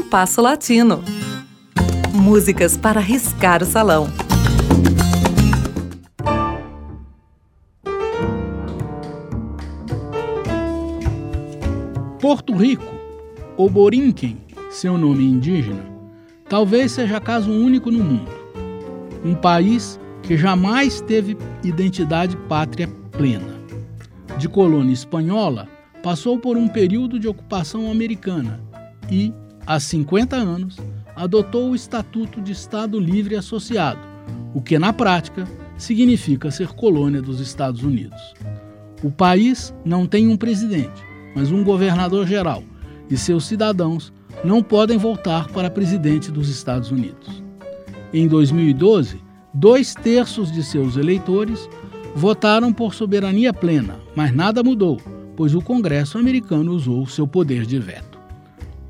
[0.00, 1.04] Compasso Latino.
[2.14, 4.08] Músicas para riscar o salão.
[12.18, 12.82] Porto Rico,
[13.58, 14.38] ou Borinquen,
[14.70, 15.84] seu nome indígena,
[16.48, 18.30] talvez seja caso único no mundo.
[19.22, 23.60] Um país que jamais teve identidade pátria plena.
[24.38, 25.68] De colônia espanhola,
[26.02, 28.60] passou por um período de ocupação americana
[29.10, 29.32] e,
[29.70, 30.76] há 50 anos,
[31.14, 34.00] adotou o Estatuto de Estado Livre Associado,
[34.54, 38.20] o que, na prática, significa ser colônia dos Estados Unidos.
[39.02, 41.02] O país não tem um presidente,
[41.34, 42.64] mas um governador geral,
[43.08, 47.42] e seus cidadãos não podem voltar para presidente dos Estados Unidos.
[48.12, 51.68] Em 2012, Dois terços de seus eleitores
[52.14, 55.00] votaram por soberania plena, mas nada mudou,
[55.36, 58.09] pois o Congresso americano usou seu poder de veto.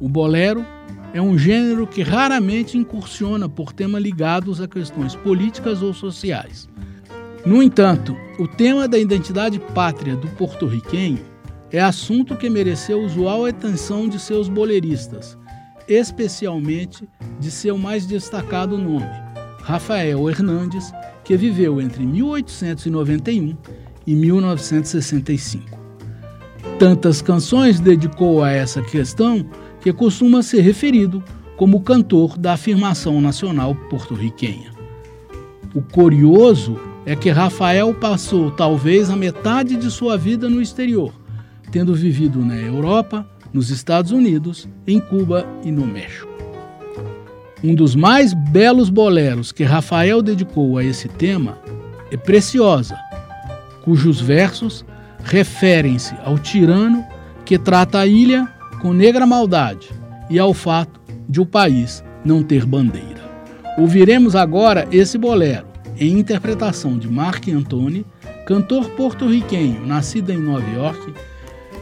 [0.00, 0.64] O bolero
[1.12, 6.68] é um gênero que raramente incursiona por temas ligados a questões políticas ou sociais.
[7.44, 11.20] No entanto, o tema da identidade pátria do porto-riquenho
[11.70, 15.38] é assunto que mereceu usual atenção de seus boleristas,
[15.86, 17.08] especialmente
[17.38, 19.08] de seu mais destacado nome,
[19.62, 20.92] Rafael Hernandes,
[21.24, 23.56] que viveu entre 1891
[24.06, 25.78] e 1965.
[26.78, 29.46] Tantas canções dedicou a essa questão
[29.80, 31.22] que costuma ser referido
[31.56, 34.70] como cantor da afirmação nacional porto-riquenha.
[35.74, 41.12] O curioso é que Rafael passou talvez a metade de sua vida no exterior,
[41.70, 46.30] tendo vivido na Europa, nos Estados Unidos, em Cuba e no México.
[47.62, 51.58] Um dos mais belos boleros que Rafael dedicou a esse tema
[52.10, 52.96] é Preciosa,
[53.82, 54.84] cujos versos
[55.22, 57.04] referem-se ao tirano
[57.44, 58.48] que trata a ilha
[58.80, 59.90] com negra maldade
[60.28, 63.20] e ao fato de o país não ter bandeira.
[63.78, 68.04] Ouviremos agora esse bolero, em interpretação de Marc Antoni,
[68.46, 71.14] cantor porto-riquenho nascido em Nova York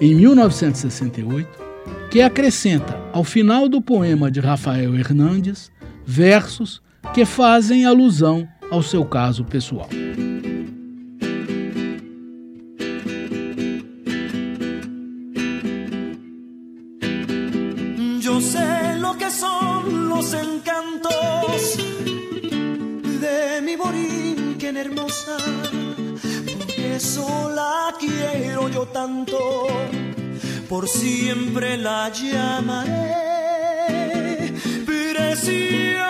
[0.00, 1.48] em 1968,
[2.10, 5.70] que acrescenta ao final do poema de Rafael Hernandes
[6.04, 6.82] versos
[7.14, 9.88] que fazem alusão ao seu caso pessoal.
[20.22, 21.76] Los encantos
[23.20, 25.36] de mi borinquen hermosa,
[26.58, 29.66] por eso la quiero yo tanto
[30.68, 33.32] por siempre la llamaré
[34.86, 36.06] preciosa.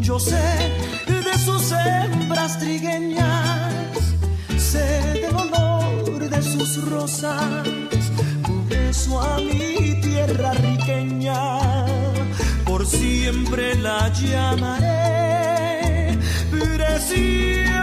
[0.00, 0.48] Yo sé
[1.06, 3.72] de sus hembras trigueñas,
[4.58, 4.86] sé
[5.22, 7.64] del olor de sus rosas,
[8.46, 10.52] por eso a mi tierra
[12.84, 15.38] siempre la llamaré
[16.50, 17.80] preciosa.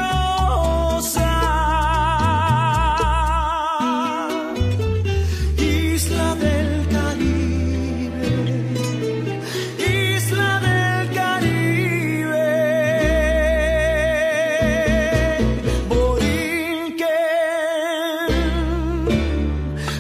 [5.58, 8.28] Isla del Caribe,
[9.78, 12.48] Isla del Caribe,
[15.90, 17.08] Borinquen,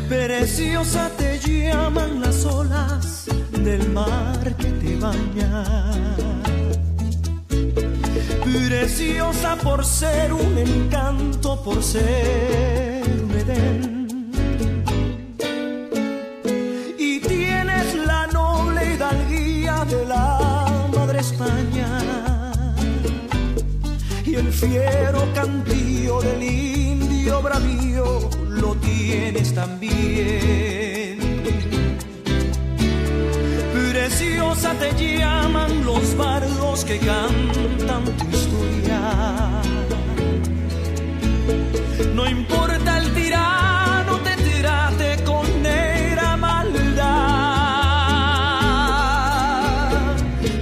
[0.09, 4.56] preciosa te llaman las olas del mar
[9.63, 14.31] por ser un encanto, por ser un Edén.
[16.97, 20.66] Y tienes la noble hidalguía de la
[20.96, 21.90] madre España.
[24.25, 31.16] Y el fiero cantío del indio bravío lo tienes también
[34.07, 39.01] preciosa te llaman los bardos que cantan tu historia.
[42.16, 46.77] No importa el tirano, te tirate con negra maldad.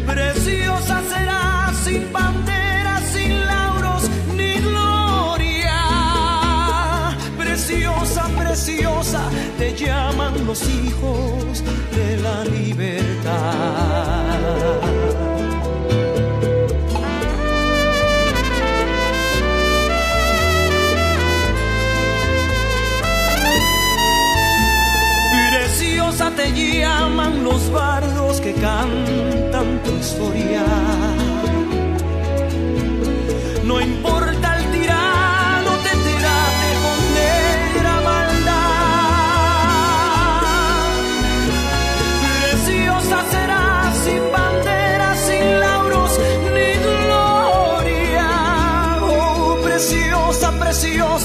[0.08, 2.55] Preciosa será sin bandera,
[9.58, 11.64] te llaman los hijos
[11.96, 13.36] de la libertad.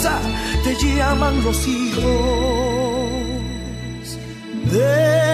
[0.02, 0.18] casa
[0.64, 2.02] te llaman los hijos
[4.72, 5.29] de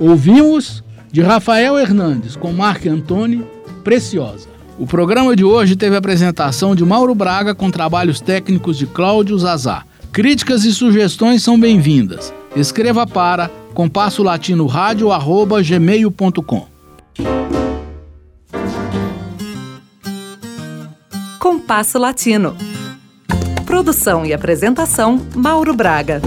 [0.00, 3.44] Ouvimos de Rafael Hernandes com Marc Antônio,
[3.82, 4.48] Preciosa.
[4.78, 9.36] O programa de hoje teve a apresentação de Mauro Braga com trabalhos técnicos de Cláudio
[9.36, 9.82] Zazá.
[10.12, 12.32] Críticas e sugestões são bem-vindas.
[12.54, 16.66] Escreva para compasso latino gmail.com.
[21.40, 22.56] Compasso Latino.
[23.66, 26.22] Produção e apresentação Mauro Braga.